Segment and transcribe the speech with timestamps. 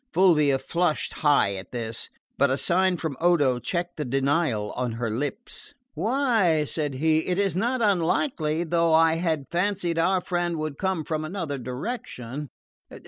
[0.13, 5.11] Fulvia flushed high at this, but a sign from Odo checked the denial on her
[5.11, 5.75] lips.
[5.93, 11.03] "Why," said he, "it is not unlikely, though I had fancied our friend would come
[11.03, 12.49] from another direction.